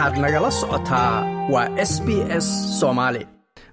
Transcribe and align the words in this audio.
waxaad 0.00 0.18
nagala 0.24 0.50
socotaa 0.50 1.12
waa 1.52 1.68
s 1.90 1.92
b 2.04 2.08
s 2.44 2.46
soomaali 2.80 3.22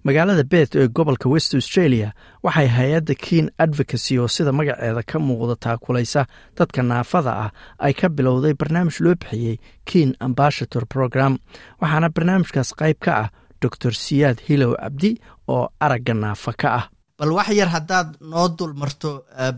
magaalada 0.04 0.44
bet 0.44 0.76
ee 0.76 0.88
gobolka 0.88 1.30
west 1.34 1.54
australia 1.60 2.10
waxay 2.46 2.68
hay'adda 2.78 3.14
keen 3.26 3.46
advocacy 3.66 4.14
oo 4.20 4.28
sida 4.36 4.52
magaceeda 4.52 5.04
ka 5.12 5.18
muuqda 5.28 5.56
taakulaysa 5.66 6.22
dadka 6.58 6.84
naafada 6.84 7.32
ah 7.46 7.50
ay 7.86 7.94
ka 8.00 8.08
bilowday 8.10 8.54
barnaamij 8.60 8.98
loo 9.06 9.16
bixiyey 9.22 9.58
keen 9.90 10.10
ambashator 10.26 10.84
program 10.96 11.34
waxaana 11.82 12.10
barnaamijkaas 12.16 12.70
qayb 12.80 12.98
ka 13.06 13.12
ah 13.24 13.30
doctor 13.62 13.94
siyaad 14.04 14.38
hilow 14.48 14.74
cabdi 14.82 15.12
oo 15.54 15.64
aragga 15.86 16.14
naafa 16.14 16.52
ka 16.62 16.68
ah. 16.80 16.86
Bal 17.20 17.32
wax 17.38 17.50
yar 17.60 17.70
haddaad 17.76 18.10
noo 18.32 18.48
dul 18.58 18.74
marto 18.82 19.12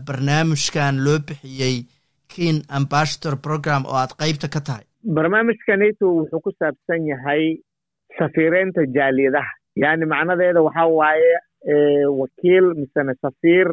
barnaamijkan 0.06 0.94
loo 1.04 1.18
bixiyey 1.26 1.76
keen 2.32 2.56
ambashator 2.68 3.34
program 3.46 3.82
oo 3.86 3.96
aad 4.02 4.12
qaybta 4.20 4.48
ka 4.54 4.60
tahay 4.68 4.84
barnaamijkanito 5.04 6.06
wuxuu 6.16 6.40
ku 6.40 6.50
saabsan 6.58 7.06
yahay 7.06 7.56
safiireynta 8.18 8.86
jaaliyadaha. 8.94 9.52
Yani 9.76 10.06
macnadeeda 10.06 10.62
waxaa 10.62 10.86
waaye 10.86 11.34
wakiil 12.20 12.74
misene 12.74 13.14
safiir 13.22 13.72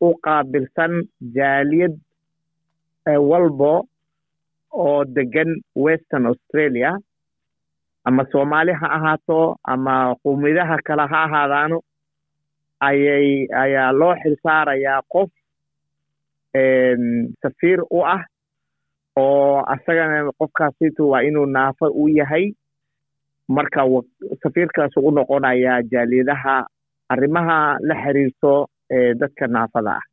u 0.00 0.14
qaabilsan 0.24 1.02
jaaliyad 1.34 1.94
walbo 3.30 3.88
oo 4.72 5.04
degan 5.04 5.56
western 5.76 6.26
australia 6.26 6.98
ama 8.04 8.24
soomaali 8.32 8.72
ha 8.72 8.86
ahaato 8.96 9.56
ama 9.64 10.16
qowmiyadaha 10.22 10.76
kale 10.84 11.02
ha 11.10 11.22
ahaadaano 11.24 11.80
ayay 12.80 13.46
ayaa 13.62 13.92
loo 13.92 14.14
xilsaarayaa 14.22 15.02
qof 15.12 15.30
safiir 17.42 17.80
u 17.90 18.04
ah 18.04 18.24
oo 19.16 19.62
asagana 19.74 20.32
qofkaasito 20.38 21.08
waa 21.08 21.22
inuu 21.22 21.46
naafo 21.46 21.86
u 22.02 22.08
yahay. 22.08 22.52
Marka 23.48 23.80
safiirkaas 24.42 24.96
u 24.96 25.10
noqonayaa 25.10 25.82
jaaliyadaha 25.92 26.66
arrimaha 27.08 27.78
la 27.80 27.94
xiriirto 28.02 28.68
dadka 29.20 29.46
naafada 29.46 29.90
ah. 29.98 30.04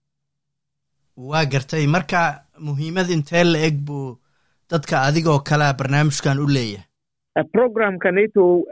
Waa 1.17 1.45
gartay. 1.45 1.87
Marka 1.87 2.43
muhiimad 2.59 3.09
intee 3.09 3.43
la 3.43 3.59
eg 3.67 3.77
buu 3.87 4.17
dadka 4.71 5.01
adigoo 5.07 5.39
kalea 5.49 5.73
barnaamijkan 5.73 6.39
u 6.39 6.47
leeyahay. 6.47 6.85
Programka 7.51 8.11
nato 8.11 8.63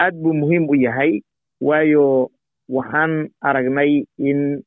aad 0.00 0.14
buu 0.22 0.32
muhiim 0.34 0.68
u 0.70 0.74
yahay 0.74 1.22
waayo 1.60 2.30
waxaan 2.68 3.12
aragnay 3.40 4.04
in 4.18 4.62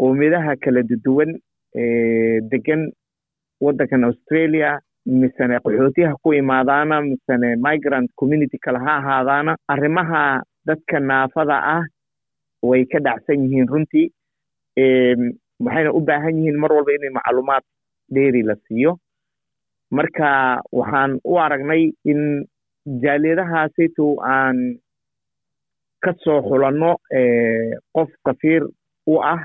qowmiyadaha 0.00 0.56
kala 0.64 0.82
duwan 1.04 1.38
degan 1.74 2.82
waddankan 3.60 4.04
australia 4.04 4.78
misene 5.06 5.58
qaxootiyaha 5.64 6.14
ku 6.22 6.32
imaadaana 6.32 7.00
misene 7.10 7.56
migrant 7.66 8.10
community 8.20 8.58
kale 8.58 8.78
ha 8.78 8.92
ahaadaana 9.00 9.56
arrimaha 9.74 10.42
dadka 10.66 11.00
naafada 11.00 11.56
ah 11.76 11.84
way 12.62 12.84
ka 12.92 12.98
dhacsan 13.06 13.42
yihiin 13.44 13.68
runtii 13.72 14.06
waxayna 15.64 15.90
u 15.98 16.00
baahan 16.00 16.36
yihiin 16.38 16.58
mar 16.62 16.72
walba 16.72 16.92
inay 16.96 17.10
macluumaad 17.18 17.64
dheeri 18.14 18.42
la 18.42 18.54
siiyo 18.66 18.92
marka 19.90 20.28
waxaan 20.72 21.18
u 21.24 21.38
aragnay 21.44 21.82
in 22.04 22.20
jaaliyadahaasito 23.02 24.06
aan 24.34 24.58
ka 26.04 26.12
soo 26.24 26.38
xulanno 26.48 26.92
qof 27.96 28.10
safiir 28.26 28.62
u 29.06 29.18
ah 29.34 29.40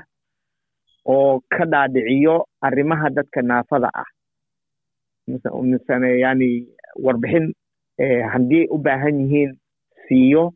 oo 1.14 1.40
ka 1.54 1.64
dhaadhiciyo 1.72 2.34
arrimaha 2.66 3.10
dadka 3.16 3.42
naafada 3.42 3.90
ah. 4.02 4.08
Misene 5.62 6.18
yani 6.20 6.66
warbixin 7.04 7.52
haddii 8.32 8.66
u 8.70 8.78
baahan 8.78 9.20
yihiin 9.20 9.52
siiyo 10.08 10.52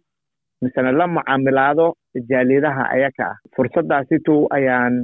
misene 0.62 0.92
la 0.92 1.06
mucaamilaado 1.06 1.86
jaaliyadaha 2.30 2.84
ayaka 2.96 3.24
ah. 3.30 3.36
Fursaddaasito 3.56 4.46
ayaan 4.50 4.94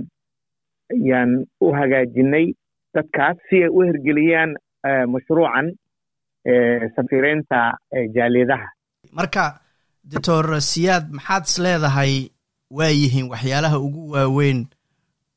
ayaan 0.94 1.44
u 1.60 1.72
hagaajinay 1.78 2.46
dadkaas 2.94 3.36
si 3.50 3.56
ay 3.64 3.68
u 3.68 3.80
hirgeliyaan 3.88 4.56
mashruucan 5.12 5.66
safiireynta 6.96 7.76
jaaliyadaha 8.14 8.68
marka 9.12 9.44
doctor 10.12 10.60
siyaad 10.60 11.04
maxaad 11.12 11.44
is 11.44 11.58
leedahay? 11.58 12.12
Waa 12.70 12.92
yihiin 13.00 13.28
waxyaalaha 13.32 13.78
ugu 13.78 14.10
waaweyn 14.12 14.66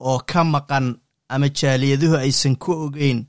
oo 0.09 0.19
ka 0.31 0.41
maqan 0.53 0.85
ama 1.33 1.47
jaaliyaduhu 1.59 2.15
aysan 2.25 2.55
ka 2.63 2.71
ogeyn 2.85 3.19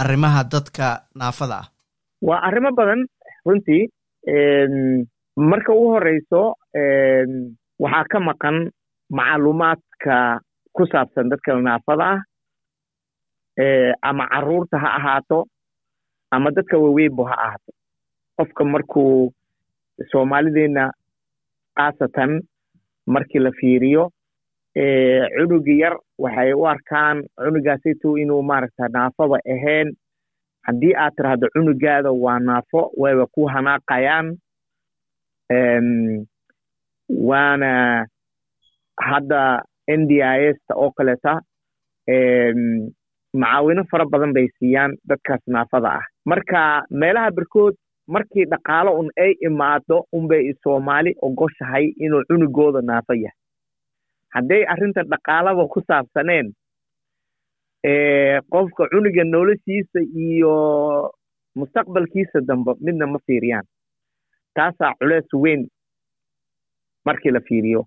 arrimaha 0.00 0.40
dadka 0.52 0.86
naafada 1.18 1.56
ah. 1.62 1.66
Waa 2.22 2.40
arrimo 2.46 2.70
badan 2.78 3.00
runtii 3.46 3.82
marka 5.50 5.70
ugu 5.74 5.88
horeyso 5.94 6.42
waxaa 7.82 8.04
ka 8.12 8.18
maqan 8.28 8.56
macluumaadka 9.16 10.16
ku 10.74 10.82
saabsan 10.92 11.28
dadka 11.30 11.50
naafada 11.68 12.06
ah 12.14 12.20
ama 14.08 14.24
carruurta 14.32 14.76
ha 14.82 14.88
ahaato 14.98 15.38
ama 16.34 16.48
dadka 16.56 16.76
waaweynbo 16.78 17.24
ha 17.30 17.34
ahaato. 17.44 17.70
Qofka 18.36 18.64
markuu 18.64 19.32
soomaalideenna 20.10 20.84
khaasatan 21.76 22.40
markii 23.06 23.38
la 23.44 23.50
fiiriyo 23.58 24.10
cunugi 24.74 25.78
yar 25.80 25.94
waxay 26.18 26.52
u 26.54 26.66
arkaan 26.66 27.22
cunugaasito 27.36 28.16
inuu 28.18 28.42
maaragta 28.42 28.88
naafaba 28.88 29.38
ahayn 29.54 29.92
haddii 30.66 30.94
aad 30.96 31.12
tiraahdo 31.16 31.46
cunugaada 31.54 32.10
waa 32.12 32.38
naafo 32.38 32.90
wayba 32.96 33.26
ku 33.34 33.46
hanaaqayaan. 33.54 34.26
Waana 37.28 38.06
hadda 39.08 39.40
n 39.98 40.06
d 40.08 40.22
i 40.22 40.40
s 40.54 40.58
ta 40.68 40.74
oo 40.74 40.90
kaleta 40.96 41.40
macaawino 43.34 43.84
fara 43.90 44.04
badan 44.12 44.32
bay 44.32 44.48
siiyaan 44.58 44.96
dadkaas 45.08 45.42
naafada 45.46 45.88
ah. 46.00 46.04
Marka 46.24 46.84
meelaha 46.90 47.30
berkood 47.36 47.74
markii 48.08 48.44
dhaqaalo 48.52 48.90
un 49.00 49.08
ay 49.24 49.32
imaado 49.48 49.96
unbay 50.12 50.52
soomaali 50.62 51.12
ogoshahay 51.26 51.84
inuu 52.04 52.24
cunugooda 52.28 52.80
naafo 52.82 53.14
yahay 53.14 53.36
hadday 54.34 54.62
arrinta 54.72 55.02
dhaqaalaba 55.12 55.68
ku 55.68 55.80
saabsaneen 55.88 56.52
qofka 58.52 58.88
cunuga 58.92 59.24
noloshiisa 59.24 60.00
iyo 60.26 60.54
mustaqbalkiisa 61.56 62.40
dambe 62.48 62.72
midna 62.80 63.06
ma 63.06 63.18
fiiriyaan. 63.26 63.64
Taasaa 64.54 64.94
culeys 65.00 65.28
weyn 65.34 65.68
markii 67.04 67.30
la 67.30 67.40
fiiriyo. 67.40 67.84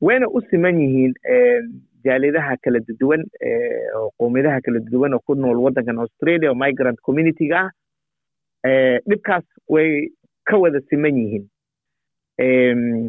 Wayna 0.00 0.26
u 0.28 0.40
siman 0.50 0.80
yihiin 0.80 1.14
jaaliyadaha 2.04 2.56
kala 2.64 2.80
duwan 3.00 3.22
qowmiyadaha 4.18 4.60
kala 4.64 4.80
duwan 4.90 5.14
oo 5.14 5.20
ku 5.26 5.34
nool 5.34 5.58
waddankan 5.64 5.98
australia 5.98 6.50
oo 6.50 6.54
migrant 6.54 6.98
communityga 7.06 7.58
ah 7.60 7.70
dhibkaas 9.08 9.44
way 9.68 10.08
ka 10.44 10.56
wada 10.58 10.80
siman 10.90 11.16
yihiin 11.16 11.44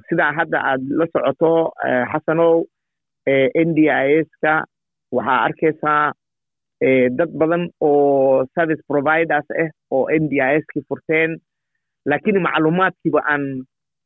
sidaa 0.10 0.32
hadda 0.38 0.60
aad 0.72 0.82
la 1.00 1.06
socoto 1.14 1.52
xasanow 2.12 2.64
n 3.68 3.70
d 3.78 3.80
i 3.90 4.20
s 4.28 4.30
ka 4.44 4.54
waxaa 5.16 5.40
arkaysaa 5.48 6.12
dad 7.18 7.32
badan 7.40 7.64
oo 7.88 8.44
service 8.56 8.84
providers 8.92 9.48
ah 9.64 9.70
oo 9.96 10.06
n 10.22 10.24
d 10.32 10.34
i 10.42 10.56
s 10.64 10.66
ki 10.74 10.82
furteen 10.90 11.38
laakiin 12.10 12.42
macluumaadkiiba 12.42 13.22
aan 13.32 13.44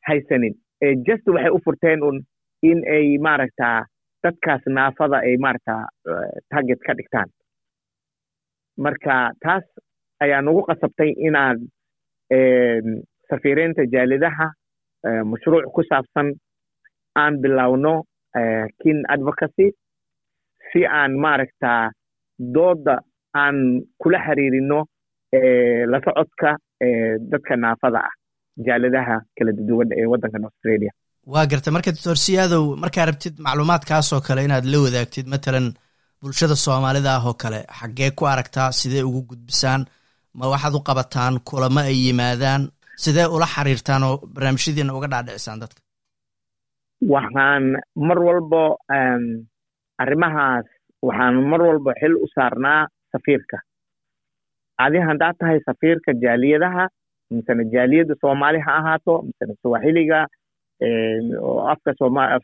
haysanin. 0.07 0.53
Just 1.07 1.25
waxay 1.27 1.51
u 1.55 1.59
furteen 1.65 2.03
un 2.03 2.17
in 2.69 2.79
ay 2.95 3.17
maaragta 3.25 3.69
dadkaas 4.23 4.63
naafada 4.77 5.17
ay 5.27 5.37
maaragta 5.37 5.75
target 6.51 6.79
ka 6.85 6.93
dhigtaan. 6.97 7.29
Marka 8.77 9.15
taas 9.43 9.63
ayaa 10.23 10.41
nagu 10.41 10.61
qasabtay 10.69 11.11
inaad 11.27 11.59
safiireynta 13.29 13.85
jaaliyadaha 13.93 14.47
mashruuc 15.31 15.65
ku 15.75 15.81
saabsan 15.89 16.27
aan 17.21 17.33
bilowno 17.43 17.93
kin 18.81 18.97
advocacy 19.15 19.67
si 20.69 20.79
aan 20.99 21.11
maaragta 21.23 21.71
dooda 22.55 22.95
aan 23.43 23.57
kula 24.01 24.19
xiriirino 24.25 24.79
la 25.91 25.97
socodka 26.05 26.49
dadka 27.31 27.53
naafada 27.63 27.99
ah 28.07 28.13
jaaliyadaha 28.67 29.15
kala 29.37 29.51
duwan 29.67 29.89
ee 29.99 30.05
waddankan 30.11 30.43
australia. 30.49 30.91
Waa 31.33 31.45
garta 31.51 31.71
marka 31.75 31.91
doctor 31.95 32.17
siyaadow 32.25 32.63
markaa 32.83 33.05
rabtid 33.09 33.35
macluumaadkaasoo 33.45 34.21
kale 34.27 34.41
inaad 34.47 34.65
la 34.73 34.77
wadaagtid 34.85 35.25
matalan 35.33 35.67
bulshada 36.21 36.55
soomaalida 36.65 37.09
ah 37.17 37.23
oo 37.29 37.33
kale 37.43 37.59
xaggee 37.79 38.11
ku 38.17 38.23
aragtaa 38.33 38.69
sidee 38.79 39.03
ugu 39.09 39.21
gudbisaan 39.29 39.81
ma 40.39 40.45
waxaad 40.53 40.73
u 40.79 40.81
qabataan 40.89 41.33
kulamo 41.49 41.79
ay 41.89 41.97
yimaadaan 42.05 42.61
sidee 43.03 43.27
ula 43.35 43.47
xiriirtaan 43.55 44.03
oo 44.09 44.15
barnaamijyadiina 44.33 44.93
uga 44.97 45.07
dhaadhicisaan 45.13 45.59
dadka? 45.63 45.79
Waxaan 47.13 47.63
mar 48.07 48.19
walba 48.27 48.63
arrimahaas 50.03 50.65
waxaan 51.07 51.35
mar 51.51 51.61
walba 51.67 51.91
xil 52.01 52.13
u 52.23 52.27
saarnaa 52.35 52.87
safiirka. 53.11 53.57
Adi 54.83 54.99
haddaad 55.07 55.35
tahay 55.39 55.59
safiirka 55.67 56.11
jaaliyadaha 56.23 56.83
misene 57.31 57.63
jaaliyadda 57.73 58.15
soomaali 58.21 58.59
ha 58.65 58.71
ahaato 58.79 59.13
misene 59.27 59.53
swaxiliga 59.61 60.19
afka 61.73 61.91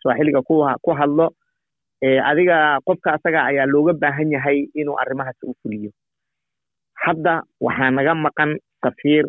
swaxiliga 0.01 0.39
ku 0.85 0.91
hadlo 0.99 1.27
adiga 2.29 2.57
qofka 2.87 3.09
asaga 3.17 3.39
ayaa 3.49 3.65
looga 3.73 3.93
baahan 4.01 4.31
yahay 4.35 4.57
inuu 4.79 4.97
arrimahaas 5.01 5.39
u 5.43 5.53
fuliyo. 5.61 5.91
Hadda 7.03 7.33
waxaa 7.65 7.91
naga 7.97 8.13
maqan 8.25 8.51
safiir 8.83 9.25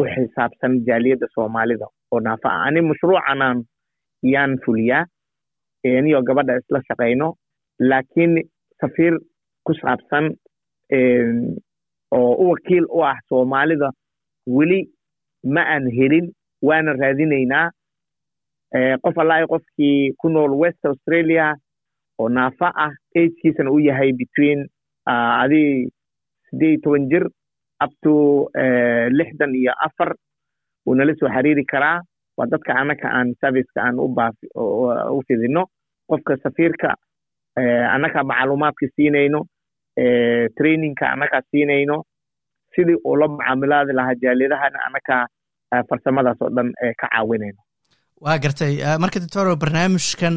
u 0.00 0.04
xisaabsan 0.14 0.72
jaaliyadda 0.88 1.26
soomaalida 1.34 1.86
oo 2.12 2.20
naafa 2.26 2.48
ah 2.56 2.62
ani 2.66 2.80
mashruucanan 2.90 3.64
yaan 4.34 4.52
fuliyaa 4.64 5.04
aniyo 5.98 6.22
gabadha 6.28 6.56
isla 6.60 6.80
shaqayno 6.88 7.28
laakiin 7.90 8.32
safiir 8.80 9.14
ku 9.66 9.72
saabsan 9.82 10.24
oo 12.18 12.32
u 12.42 12.50
wakiil 12.50 12.84
u 12.96 13.02
ah 13.10 13.16
soomaalida 13.28 13.88
weli 14.56 14.80
ma 15.54 15.62
aan 15.74 15.86
helin 15.96 16.26
waana 16.68 16.92
raadinaynaa 17.02 17.66
qof 19.04 19.18
allaahi 19.22 19.46
qofkii 19.52 20.12
ku 20.20 20.28
nool 20.34 20.52
west 20.62 20.84
australia 20.90 21.46
oo 22.18 22.28
naafa 22.38 22.68
ah 22.84 22.92
agekiisana 23.16 23.70
u 23.76 23.78
yahay 23.88 24.10
between 24.22 24.66
adi 25.42 25.62
sideed 26.50 26.70
iyo 26.72 26.80
toban 26.84 27.08
jir 27.12 27.24
up 27.84 27.92
to 28.04 28.12
lixdan 29.18 29.54
iyo 29.60 29.72
afar 29.86 30.10
wuu 30.86 30.94
nala 30.94 31.14
soo 31.20 31.28
xiriiri 31.34 31.64
karaa. 31.72 31.98
Waa 32.36 32.46
dadka 32.52 32.72
annaka 32.80 33.08
aan 33.16 33.34
serviceka 33.40 33.80
aan 33.86 33.96
u 35.16 35.22
fidino 35.28 35.62
qofka 36.10 36.36
safiirka 36.42 36.90
annaka 37.94 38.24
macluumaadka 38.30 38.86
siinayno 38.96 39.40
trainingka 40.58 41.04
annakaa 41.14 41.42
siinayno 41.50 41.96
sidii 42.74 42.98
uu 43.04 43.16
la 43.20 43.28
mucaamilaadi 43.28 43.92
lahaa 43.98 44.14
jaaliyadahana 44.22 44.78
annaka 44.86 45.16
farsamadaas 45.88 46.42
oo 46.42 46.50
dhan 46.56 46.72
ka 47.00 47.06
caawinayno. 47.12 47.60
Waa 48.24 48.38
gartay. 48.38 48.74
Marka 49.02 49.20
doctoro 49.20 49.56
barnaamijkan 49.56 50.36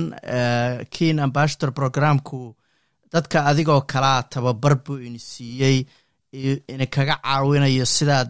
keen 0.98 1.20
ambassador 1.20 1.72
programku 1.80 2.56
dadka 3.14 3.46
adigoo 3.52 3.82
kalaa 3.94 4.24
tababar 4.34 4.76
buu 4.86 4.98
ini 5.08 5.20
siiyey 5.20 5.78
ina 6.74 6.86
kaga 6.96 7.16
caawinayo 7.24 7.86
sidaad 7.96 8.30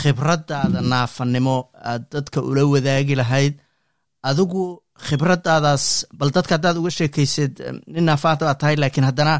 khibraddaada 0.00 0.80
naafanimo 0.92 1.56
aad 1.90 2.02
dadka 2.14 2.38
ula 2.50 2.62
wadaagi 2.72 3.14
lahayd. 3.20 3.54
Adigu 4.28 4.62
khibraddaadaas 5.06 5.84
bal 6.18 6.30
dadka 6.36 6.52
haddaad 6.56 6.76
uga 6.80 6.90
sheekaysid 6.98 7.52
nin 7.94 8.04
naafaad 8.10 8.40
baa 8.46 8.56
tahay 8.60 8.76
laakiin 8.82 9.06
haddana 9.10 9.34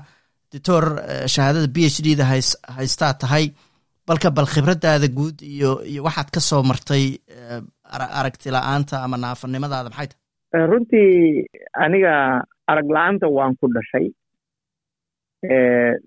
doctor 0.53 0.83
shahaadada 1.35 1.69
b 1.75 1.79
h 1.95 1.99
d 2.07 2.15
da 2.21 2.25
hays 2.33 2.49
haystaa 2.77 3.15
tahay. 3.23 3.45
Balka 4.09 4.29
bal 4.37 4.47
khibraddaada 4.55 5.09
guud 5.19 5.37
iyo 5.55 5.71
iyo 5.91 6.01
waxaad 6.07 6.29
ka 6.35 6.41
soo 6.49 6.63
martay 6.71 7.05
aragti 8.19 8.49
la'aanta 8.55 8.95
ama 9.05 9.17
naafanimadaada 9.25 9.91
maxay 9.91 10.09
tahay? 10.11 10.67
Runtii 10.71 11.11
aniga 11.85 12.13
arag 12.71 12.89
la'aanta 12.97 13.27
waan 13.37 13.55
ku 13.61 13.67
dhashay 13.75 14.07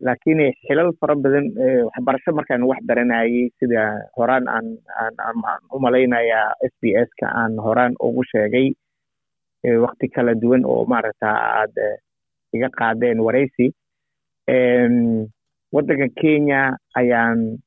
laakiin 0.06 0.42
xilal 0.68 0.92
fara 1.00 1.16
badan 1.16 1.46
waxbarasho 1.88 2.32
markaan 2.38 2.64
wax 2.70 2.80
baranayay 2.90 3.50
sida 3.60 3.84
horaan 4.18 4.48
aan 4.48 4.68
u 5.74 5.80
malaynayaa 5.80 6.54
s 6.72 6.74
b 6.82 6.94
s 6.96 7.10
ka 7.20 7.28
aan 7.42 7.56
horaan 7.66 7.94
ugu 8.00 8.24
sheegay 8.32 8.68
wakti 9.84 10.08
kala 10.16 10.36
duwan 10.36 10.64
oo 10.66 10.86
maaragta 10.86 11.30
aad 11.62 11.76
iga 12.56 12.70
qaadeen 12.80 13.20
waraysi 13.26 13.68
waddanka 15.76 16.08
kenya 16.22 16.62
ayaan 17.00 17.58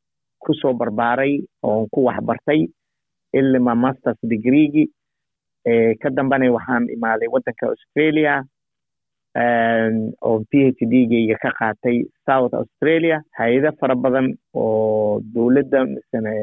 ku 0.42 0.52
soo 0.60 0.72
barbaaray 0.74 1.40
oon 1.62 1.86
ku 1.92 2.04
waxbartay 2.08 2.66
ilima 3.32 3.74
masters 3.74 4.19
degreegi. 4.22 4.84
Ka 6.02 6.08
dambana 6.10 6.50
waxaan 6.52 6.90
imaaday 6.90 7.28
waddanka 7.30 7.66
australia 7.72 8.42
oo 9.37 10.44
p 10.50 10.52
h 10.69 10.81
d 10.90 11.06
geyga 11.11 11.37
ka 11.43 11.50
qaatay 11.58 12.05
south 12.26 12.52
australia. 12.55 13.20
Hay'ado 13.38 13.73
fara 13.81 13.94
badan 13.94 14.26
oo 14.55 15.20
dowladda 15.34 15.84
misene 15.88 16.34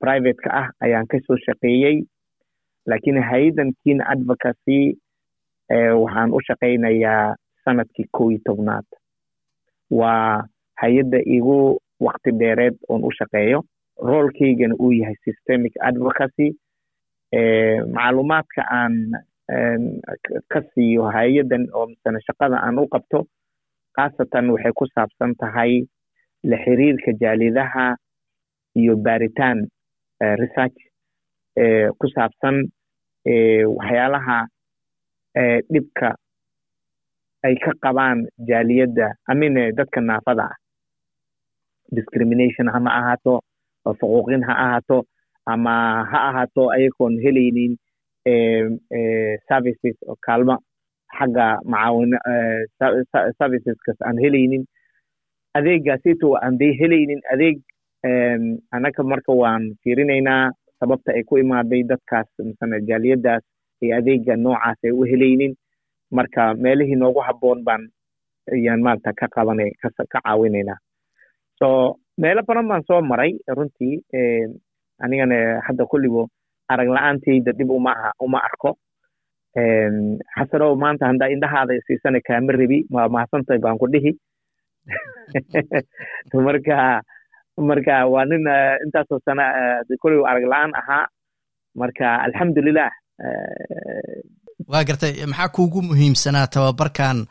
private-ka 0.00 0.50
ah 0.62 0.68
ayaan 0.84 1.06
ka 1.10 1.18
soo 1.26 1.36
shaqeeyey. 1.46 2.06
Laakiin 2.86 3.18
hay'addan 3.30 3.72
keen 3.84 4.00
advocacy 4.14 4.96
waxaan 6.02 6.30
u 6.36 6.40
shaqaynayaa 6.48 7.34
sannadkii 7.64 8.06
kow 8.14 8.30
iyo 8.30 8.40
tobnaad. 8.46 8.86
Waa 9.90 10.44
hay'adda 10.82 11.18
igu 11.36 11.78
wakti 12.00 12.30
dheereed 12.40 12.76
oon 12.88 13.02
u 13.04 13.10
shaqeeyo. 13.18 13.62
Roolkeygana 14.08 14.74
uu 14.78 14.92
yahay 14.92 15.16
systemic 15.26 15.72
advocacy. 15.88 16.48
Macluumaadka 17.94 18.62
aan 18.70 18.94
ka 20.52 20.60
siiyo 20.74 21.02
hay'addan 21.14 21.64
oo 21.74 21.86
misene 21.90 22.18
shaqada 22.26 22.56
aan 22.66 22.78
u 22.78 22.86
qabto 22.94 23.18
khaasatan 23.96 24.50
waxay 24.54 24.72
ku 24.78 24.84
saabsan 24.94 25.34
tahay 25.40 25.72
la 26.50 26.56
xiriirka 26.64 27.12
jaaliyadaha 27.22 27.84
iyo 28.80 28.96
baaritaan 29.04 29.58
research 30.42 30.78
ku 32.00 32.06
saabsan 32.14 32.56
waxyaalaha 33.76 34.38
dhibka 35.72 36.08
ay 37.46 37.54
ka 37.64 37.72
qabaan 37.84 38.18
jaaliyadda 38.48 39.06
amine 39.30 39.72
dadka 39.78 40.00
naafada 40.00 40.44
ah. 40.50 40.56
Discrimination 41.92 42.68
hama 42.72 42.90
ahaato 42.98 43.34
faquuqin 43.84 44.42
ha 44.48 44.54
ahaato 44.64 44.98
ama 45.52 45.74
ha 46.10 46.18
ahaato 46.28 46.70
ayagoon 46.74 47.18
helaynin 47.24 47.76
services 49.48 49.96
oo 50.08 50.16
kaalmo 50.26 50.56
xagga 51.18 51.46
macaawin 51.72 52.12
serviceskas 53.38 53.98
aan 54.06 54.18
helaynin. 54.24 54.64
Adeegaasito 55.54 56.34
aan 56.42 56.56
helaynin 56.80 57.20
adeeg 57.32 57.58
annaka 58.74 59.02
marka 59.02 59.32
waan 59.42 59.64
fiirinaynaa 59.82 60.50
sababta 60.80 61.12
ay 61.12 61.22
ku 61.24 61.36
imaaday 61.38 61.82
dadkaas 61.90 62.28
misane 62.48 62.80
jaaliyaddaas 62.88 63.42
ee 63.82 63.92
adeega 63.98 64.36
noocaas 64.36 64.78
ay 64.84 64.90
u 64.92 65.04
helaynin. 65.12 65.54
Marka 66.10 66.54
meelihii 66.54 66.96
noogu 66.96 67.20
habboon 67.28 67.64
baan 67.64 67.82
ayaan 68.52 68.80
maarata 68.82 69.12
ka 69.20 69.26
qabanay 69.34 69.70
ka 69.82 69.90
caawinaynaa 70.12 70.78
so 71.58 71.68
meelo 72.18 72.42
badan 72.48 72.68
baan 72.68 72.82
soo 72.88 73.00
maray 73.02 73.32
runtii 73.56 73.94
anigana 75.04 75.36
hadda 75.66 75.84
kulligo 75.86 76.28
arag 76.74 76.88
la'aantayda 76.96 77.52
dib 77.58 77.70
uma 77.70 78.38
arko. 78.48 78.76
Xasanow 80.36 80.74
maanta 80.82 81.10
haddaa 81.10 81.32
indhahaada 81.34 81.80
siisana 81.86 82.20
kaama 82.28 82.52
rebi 82.52 82.84
waa 82.90 83.08
mahadsantahay 83.08 83.60
baan 83.60 83.78
ku 83.78 83.86
dhihi. 83.92 84.12
Marka 86.46 87.02
marka 87.56 88.06
waa 88.06 88.24
nin 88.24 88.44
intaasoo 88.86 89.20
sana 89.24 89.44
kulligo 90.00 90.24
arag 90.26 90.44
la'aan 90.52 90.72
ahaa 90.80 91.06
marka 91.76 92.06
alxamdulilah 92.26 92.90
waa 94.72 94.84
gartay 94.84 95.26
maxaa 95.26 95.48
kuugu 95.48 95.82
muhiimsanaa 95.82 96.46
tababarkan 96.46 97.26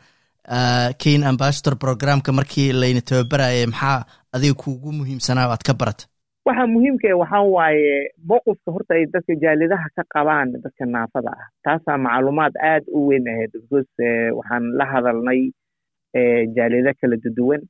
keen 1.02 1.24
ambassador 1.24 1.76
programka 1.76 2.32
markii 2.32 2.72
layna 2.72 3.00
tababarayay 3.00 3.66
maxaa 3.66 4.04
adiga 4.32 4.54
kuugu 4.64 4.92
muhiimsanaa 4.92 5.48
o 5.48 5.52
aad 5.52 5.64
ka 5.66 5.74
barata 5.74 6.11
waxa 6.46 6.66
muhiimka 6.72 7.08
waxaa 7.22 7.42
waaye 7.56 7.94
mowqifka 8.28 8.68
horta 8.74 8.94
ay 8.94 9.04
dadka 9.12 9.34
jaaliyadaha 9.42 9.86
ka 9.96 10.02
qabaan 10.14 10.48
dadka 10.64 10.84
naafada 10.94 11.30
ah. 11.42 11.46
Taasaa 11.64 11.98
macluumaad 11.98 12.54
aad 12.70 12.84
u 12.96 13.06
weyn 13.08 13.28
ahayd 13.32 13.52
because 13.52 13.90
waxaan 14.38 14.64
la 14.78 14.84
hadalnay 14.92 15.40
jaaliyado 16.56 16.92
kala 17.00 17.16
duduwan 17.24 17.62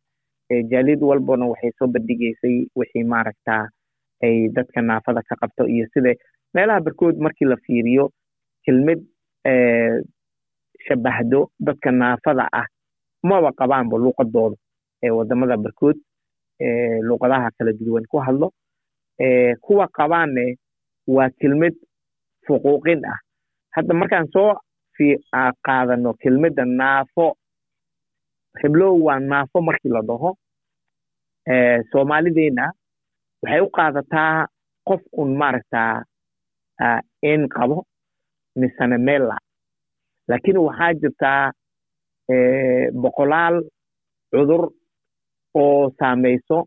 jaaliyad 0.73 1.03
walbana 1.11 1.47
waxay 1.53 1.73
soo 1.79 1.87
bandhigaysay 1.95 2.57
wixii 2.77 3.05
maaragtaa 3.13 3.69
ay 4.25 4.49
dadka 4.57 4.81
naafada 4.83 5.23
ka 5.29 5.35
qabto 5.43 5.69
iyo 5.69 5.87
sida 5.95 6.15
meelaha 6.55 6.81
barkood 6.81 7.17
markii 7.25 7.45
la 7.53 7.57
fiiriyo 7.67 8.11
kelmad 8.65 9.01
shabahdo 10.89 11.51
dadka 11.61 11.91
naafada 11.93 12.49
ah 12.53 12.67
maba 13.23 13.53
qabaanba 13.53 13.97
luuqadooda 14.05 14.57
ee 15.05 15.11
waddamada 15.11 15.57
barkood 15.57 15.97
luuqadaha 17.09 17.51
kala 17.59 17.73
duduwan 17.79 18.05
ku 18.11 18.19
hadlo 18.27 18.49
kuwa 19.61 19.89
qabaanne 19.89 20.57
waa 21.07 21.31
kelmad 21.41 21.75
fuquuqin 22.47 23.05
ah. 23.05 23.19
Hadda 23.75 23.95
markaan 23.95 24.27
soo 24.33 24.55
qaadano 25.67 26.15
kelmadda 26.15 26.65
naafo 26.65 27.37
heblow 28.63 28.95
waa 29.05 29.19
naafo 29.21 29.61
markii 29.61 29.89
la 29.93 30.03
dhaho. 30.03 30.31
Soomaalideenna 31.93 32.73
waxay 33.43 33.61
u 33.61 33.71
qaadataa 33.71 34.47
qof 34.89 35.01
un 35.13 35.37
maaragtaa 35.37 36.03
in 37.23 37.49
qabo 37.49 37.85
misane 38.57 38.99
meella 38.99 39.37
laakiin 40.29 40.59
waxaa 40.59 40.93
jirtaa 41.01 41.53
boqolaal 43.03 43.57
cudur 44.31 44.71
oo 45.55 45.91
saamayso 45.99 46.59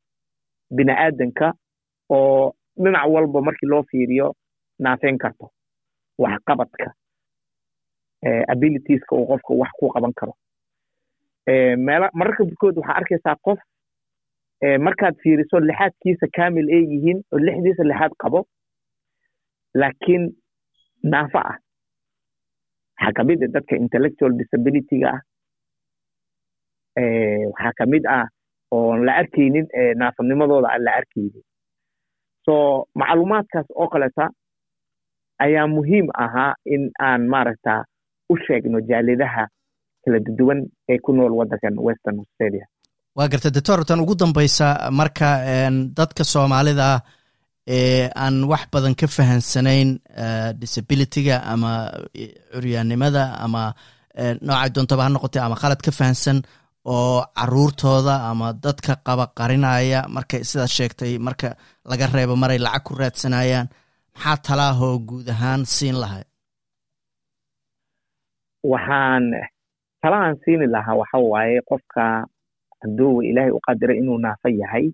bini 0.76 0.92
aadanka 0.92 1.54
oo 2.10 2.54
dhinac 2.84 3.06
walba 3.14 3.42
markii 3.42 3.70
loo 3.70 3.84
fiiriyo 3.92 4.28
naafeyn 4.80 5.18
karto 5.18 5.46
waxqabadka 6.24 6.94
abilitieska 8.54 9.16
uu 9.16 9.28
qofka 9.28 9.54
wax 9.62 9.72
ku 9.80 9.90
qaban 9.94 10.14
karo. 10.20 10.34
Mararka 12.18 12.44
barkood 12.50 12.78
waxaa 12.78 12.96
arkaysaa 13.00 13.36
qof 13.46 13.60
markaad 14.86 15.16
fiiriso 15.24 15.60
lixaadkiisa 15.60 16.28
kamil 16.38 16.68
ay 16.76 16.84
yihiin 16.92 17.20
oo 17.34 17.40
lixdiisa 17.46 17.84
lixaad 17.84 18.14
qabo 18.22 18.40
laakiin 19.74 20.24
naafo 21.04 21.38
ah. 21.38 21.58
Waxaa 22.98 23.14
ka 23.18 23.24
mid 23.24 23.44
ah 23.44 23.48
dadka 23.56 23.76
intellectual 23.76 24.32
disabilityga 24.40 25.10
ah. 25.16 25.22
Waxaa 27.54 27.74
ka 27.78 27.86
mid 27.86 28.04
ah 28.18 28.26
oon 28.72 29.06
la 29.06 29.14
arkaynin 29.22 29.68
naafanimadooda 30.02 30.68
aan 30.74 30.84
la 30.88 30.92
arkaynin 31.00 31.44
so 32.46 32.54
macluumaadkaas 33.00 33.68
oo 33.82 33.88
kaleta 33.94 34.26
ayaa 35.46 35.68
muhiim 35.76 36.08
ahaa 36.26 36.52
in 36.74 36.84
aan 37.08 37.22
maaragta 37.34 37.74
u 38.30 38.36
sheegno 38.48 38.80
jaalidaha 38.90 39.44
kala 40.06 40.20
duwan 40.38 40.60
ee 40.92 40.98
ku 41.06 41.12
nool 41.18 41.34
waddankan 41.40 41.76
western 41.88 42.18
australia. 42.24 42.66
Waa 43.18 43.28
garta 43.32 43.50
doctor 43.58 43.80
tan 43.88 44.00
ugu 44.04 44.16
dambaysa 44.22 44.68
marka 45.00 45.30
dadka 45.98 46.24
soomaalida 46.34 46.86
ah 46.94 47.00
ee 47.78 48.10
aan 48.24 48.36
wax 48.52 48.64
badan 48.74 48.96
ka 49.02 49.08
fahansanayn 49.18 49.90
disabilityga 50.62 51.36
ama 51.54 51.72
curyaannimada 52.54 53.24
ama 53.46 53.64
noocay 54.48 54.70
doontaba 54.76 55.04
ha 55.06 55.10
noqotay 55.16 55.42
ama 55.46 55.56
khalad 55.62 55.82
ka 55.86 55.92
fahansan 56.00 56.38
oo 56.94 57.18
caruurtooda 57.38 58.16
ama 58.30 58.48
dadka 58.66 58.94
qaba 59.08 59.26
qarinaya 59.38 60.00
markay 60.16 60.42
sidaad 60.50 60.72
sheegtay 60.78 61.14
marka 61.28 61.50
laga 61.90 62.06
reebo 62.16 62.36
maray 62.42 62.60
lacag 62.66 62.84
ku 62.88 62.92
raadsanayaan 63.02 63.68
maxaa 64.16 64.38
talaahoo 64.48 64.96
guud 65.08 65.28
ahaan 65.34 65.62
siin 65.76 65.98
lahay 66.04 66.24
waxaan 68.72 69.24
talahaan 70.02 70.36
siini 70.44 70.68
lahaa 70.76 70.96
waxa 71.02 71.18
waaye 71.34 71.60
qofka 71.70 72.04
hadduu 72.82 73.22
ilaahay 73.30 73.52
u 73.58 73.60
qadiray 73.68 73.98
inuu 74.02 74.18
naafo 74.26 74.50
yahay 74.62 74.86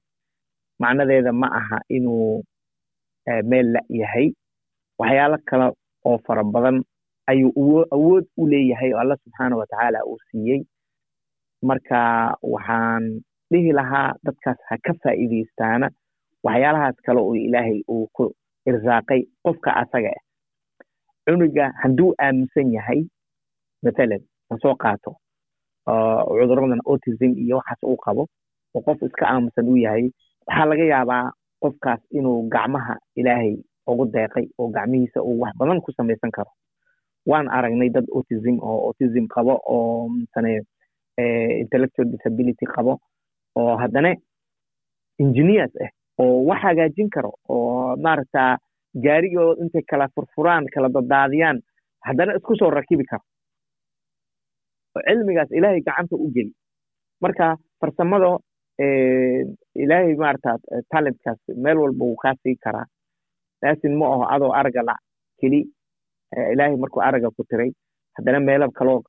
macnadeeda 0.82 1.32
ma 1.42 1.48
aha 1.60 1.78
inuu 1.98 2.44
meel 3.50 3.68
la 3.74 3.82
yahay. 4.02 4.28
Waxyaalo 5.00 5.38
kale 5.50 5.66
oo 6.10 6.18
fara 6.26 6.44
badan 6.54 6.78
ayuu 7.32 7.86
awood 7.96 8.26
u 8.42 8.48
leeyahay 8.52 8.90
oo 8.94 9.00
alla 9.04 9.16
subxaana 9.24 9.56
watacaala 9.62 10.00
uu 10.10 10.18
siiyey 10.32 10.60
marka 11.70 12.00
waxaan 12.54 13.04
dhihi 13.52 13.72
lahaa 13.80 14.10
dadkaas 14.26 14.60
ha 14.70 14.76
ka 14.86 14.94
faa'iidaystaana 15.04 15.88
waxyaalahaas 16.46 16.98
kale 17.06 17.20
oo 17.22 17.36
ilaahay 17.36 17.80
uu 17.94 18.08
ku 18.16 18.24
irsaaqay 18.70 19.22
qofka 19.46 19.70
asaga 19.82 20.12
ah 20.18 20.24
cunuga 21.26 21.66
hadduu 21.82 22.10
aaminsan 22.26 22.74
yahay 22.78 23.02
mathalan 23.86 24.22
ma 24.50 24.56
soo 24.64 24.76
qaato 24.84 25.12
cuduradan 25.86 26.82
autism 26.86 27.32
iyo 27.44 27.58
waxaas 27.60 27.82
uu 27.84 27.98
qabo 28.06 28.24
oo 28.76 28.82
qof 28.86 29.00
iska 29.08 29.26
aaminsan 29.34 29.68
uu 29.72 29.78
yahay 29.86 30.06
waxaa 30.48 30.66
laga 30.72 30.86
yaabaa 30.94 31.26
qofkaas 31.64 32.02
inuu 32.18 32.40
gacmaha 32.54 32.96
ilaahay 33.20 33.54
ugu 33.92 34.06
deeqay 34.16 34.46
oo 34.60 34.68
gacmihiisa 34.76 35.20
uu 35.28 35.40
wax 35.42 35.54
badan 35.60 35.82
ku 35.82 35.92
samaysan 35.98 36.32
karo. 36.32 36.52
Waan 37.30 37.48
aragnay 37.58 37.90
dad 37.90 38.06
autism 38.16 38.56
oo 38.62 38.78
autism 38.88 39.26
qabo 39.36 39.54
oo 39.76 40.10
misane 40.10 40.62
intellectual 41.64 42.08
disability 42.14 42.66
qabo 42.76 42.94
oo 43.62 43.74
haddana 43.82 44.12
engineers 45.24 45.74
ah 45.86 45.92
oo 46.24 46.36
wax 46.50 46.60
hagaajin 46.68 47.10
karo 47.16 47.32
oo 47.56 47.96
maaragta 48.06 48.44
gaarigoo 49.06 49.50
intay 49.64 49.84
kala 49.92 50.08
furfuraan 50.16 50.66
kala 50.74 50.90
dadaadiyaan 50.98 51.58
haddana 52.08 52.36
isku 52.40 52.56
soo 52.62 52.70
rakibi 52.80 53.06
karo 53.12 53.24
oo 54.96 55.02
cilmigaas 55.08 55.52
ilaahay 55.58 55.82
gacanta 55.88 56.16
u 56.26 56.28
geli 56.36 56.54
marka 57.24 57.46
farsamada 57.82 58.32
ilaahay 59.84 60.16
maarata 60.24 60.52
talentkaas 60.94 61.40
meel 61.64 61.78
walba 61.84 62.04
wuu 62.06 62.16
kaa 62.24 62.36
sii 62.44 62.56
karaa 62.66 62.86
laasin 63.64 63.96
ma 64.00 64.06
aho 64.14 64.24
adoo 64.36 64.52
araga 64.60 64.82
la 64.90 64.96
keli 65.40 65.62
ilaahay 66.54 66.78
markuu 66.84 67.02
araga 67.10 67.30
ku 67.38 67.44
tiray 67.50 67.72
haddana 68.18 68.40
meelo 68.48 68.68
kaloo 68.80 69.00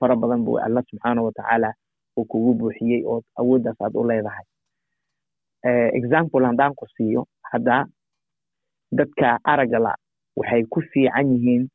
fara 0.00 0.16
badan 0.16 0.44
buu 0.44 0.58
alla 0.58 0.82
subxaana 0.88 1.22
watacaala 1.22 1.70
uu 2.16 2.24
kugu 2.24 2.54
buuxiyey 2.54 3.02
oo 3.06 3.22
awooddaas 3.40 3.80
aad 3.80 3.94
u 3.96 4.04
leedahay. 4.08 4.44
Example 5.98 6.44
haddaan 6.46 6.74
ku 6.74 6.86
siiyo 6.96 7.26
hadda 7.50 7.86
dadka 8.92 9.38
araga 9.44 9.78
la 9.78 9.92
waxay 10.36 10.62
ku 10.72 10.80
fiican 10.92 11.26
yihiin 11.34 11.68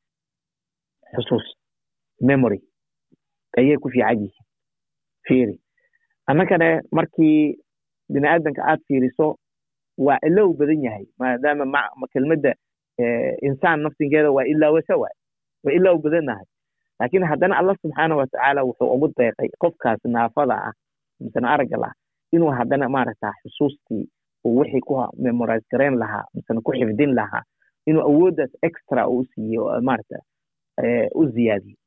xusuus 1.15 1.45
memory. 2.21 2.59
Ayay 3.57 3.77
ku 3.77 3.89
fiican 3.89 4.17
yihiin 4.23 4.45
fiiri 5.27 5.55
annagana 6.27 6.81
markii 6.91 7.57
bini 8.09 8.27
aadanka 8.27 8.61
aad 8.65 8.79
fiiriso 8.87 9.37
waa 9.97 10.17
ilow 10.27 10.53
badan 10.53 10.83
yahay 10.83 11.05
maadaama 11.19 12.07
kelmadda 12.13 12.53
insaan 13.47 13.79
nafsinkeeda 13.83 14.31
waa 14.31 14.43
ilaawasa 14.53 14.95
waay 14.97 15.15
waa 15.63 15.73
ilow 15.73 15.97
badannahay 15.97 16.45
laakiin 16.99 17.23
haddana 17.31 17.57
allah 17.59 17.75
subxaana 17.81 18.15
watacaala 18.15 18.61
wuxuu 18.67 18.89
ugu 18.95 19.07
deeqay 19.17 19.49
qofkaas 19.63 19.99
naafada 20.15 20.55
ah 20.67 20.73
misena 21.19 21.47
aragga 21.53 21.77
lah 21.83 21.93
inuu 22.35 22.51
haddana 22.59 22.89
maaragta 22.95 23.29
xusuustii 23.43 24.03
uu 24.45 24.57
wixii 24.59 24.81
ku 24.87 24.93
memorize 25.25 25.65
garayn 25.71 25.95
lahaa 26.03 26.25
misena 26.33 26.61
ku 26.61 26.71
xifdin 26.79 27.13
lahaa 27.19 27.43
inuu 27.87 28.01
awooddaas 28.09 28.51
extra 28.67 29.07
uu 29.07 29.23
siiyey 29.31 29.59
oo 29.59 29.81
maaragta 29.81 30.17
u 31.15 31.25
ziyaadiyey 31.35 31.77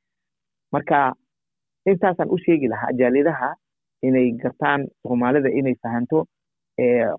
marka 0.73 1.15
intaasaan 1.91 2.31
u 2.35 2.39
sheegi 2.45 2.69
lahaa 2.69 2.93
jaalidaha 3.01 3.55
inay 4.03 4.31
gartaan 4.43 4.87
soomaalida 5.03 5.51
inay 5.61 5.75
fahanto 5.83 6.19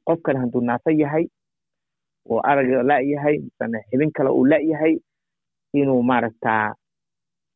qofkan 0.08 0.38
hadduu 0.42 0.62
naafo 0.62 0.90
yahay 1.02 1.26
oo 2.30 2.40
aragga 2.52 2.84
la-yahay 2.90 3.36
misena 3.46 3.80
xibin 3.90 4.12
kale 4.18 4.30
uu 4.30 4.46
la-yahay 4.46 4.94
inuu 5.74 6.02
maaragta 6.04 6.76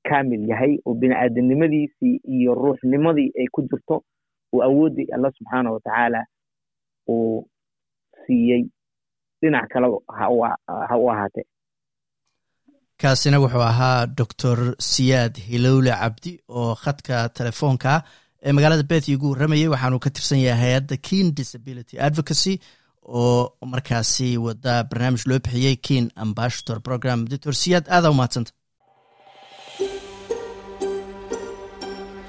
kamil 0.09 0.43
yahay 0.49 0.73
oo 0.85 0.93
bini 0.93 1.15
aadamnimadiisii 1.15 2.15
iyo 2.35 2.53
ruuxnimadii 2.55 3.29
ay 3.39 3.47
ku 3.53 3.61
jirto 3.69 4.03
uu 4.53 4.63
awooddii 4.67 5.07
alla 5.15 5.31
subxaana 5.37 5.71
watacaala 5.71 6.21
uu 7.09 7.47
siiyey 8.25 8.63
dhinac 9.41 9.67
kale 9.73 9.87
ha 10.89 10.97
u 10.97 11.09
ahaatee. 11.11 11.45
Kaasina 13.01 13.39
wuxuu 13.43 13.61
ahaa 13.71 14.05
doctor 14.19 14.57
siyaad 14.79 15.35
hilowle 15.49 15.91
cabdi 16.01 16.31
oo 16.49 16.75
khadka 16.83 17.29
telefoonka 17.29 18.03
ee 18.43 18.51
magaalada 18.51 18.83
beth 18.91 19.07
igu 19.09 19.31
warramayay 19.31 19.67
waxaanu 19.73 19.99
ka 19.99 20.09
tirsan 20.09 20.39
yahay 20.39 20.61
hay'adda 20.63 20.97
keen 21.07 21.27
disability 21.39 21.99
advocacy 22.07 22.53
oo 23.21 23.39
markaasi 23.73 24.37
wada 24.45 24.73
barnaamij 24.89 25.23
loo 25.29 25.39
bixiyey 25.45 25.75
keen 25.87 26.05
ambassador 26.15 26.79
program. 26.87 27.25
Doctor 27.31 27.53
siyaad 27.63 27.85
aadaa 27.89 28.11
umahadsanta 28.15 28.51